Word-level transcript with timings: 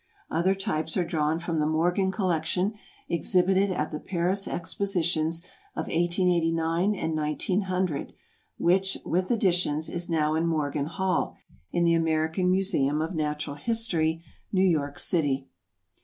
Other 0.31 0.55
types 0.55 0.97
are 0.97 1.05
drawn 1.05 1.37
from 1.37 1.59
the 1.59 1.67
Morgan 1.67 2.09
Collection 2.09 2.73
exhibited 3.07 3.69
at 3.69 3.91
the 3.91 3.99
Paris 3.99 4.47
Expositions 4.47 5.41
of 5.75 5.85
1889 5.85 6.95
and 6.95 7.15
1900, 7.15 8.11
which, 8.57 8.97
with 9.05 9.29
additions, 9.29 9.89
is 9.91 10.09
now 10.09 10.33
in 10.33 10.47
Morgan 10.47 10.87
Hall, 10.87 11.37
in 11.71 11.83
the 11.83 11.93
American 11.93 12.49
Museum 12.49 12.99
of 12.99 13.13
Natural 13.13 13.57
History, 13.57 14.23
New 14.51 14.65
York 14.65 14.97
City. 14.97 15.47